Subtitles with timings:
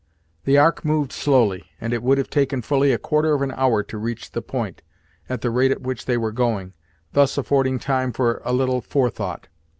[0.45, 3.83] The ark moved slowly, and it would have taken fully a quarter of an hour
[3.83, 4.81] to reach the point,
[5.29, 6.73] at the rate at which they were going,
[7.13, 9.47] thus affording time for a little forethought.